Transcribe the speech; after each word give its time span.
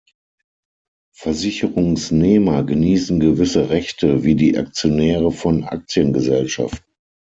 Versicherungsnehmer 1.15 2.63
genießen 2.63 3.19
gewisse 3.19 3.69
Rechte 3.69 4.23
wie 4.23 4.33
die 4.33 4.57
Aktionäre 4.57 5.31
von 5.31 5.63
Aktiengesellschaften. 5.63 6.83